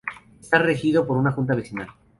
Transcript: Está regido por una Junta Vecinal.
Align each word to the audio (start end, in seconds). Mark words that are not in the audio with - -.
Está 0.41 0.57
regido 0.57 1.05
por 1.05 1.15
una 1.15 1.31
Junta 1.31 1.53
Vecinal. 1.53 1.89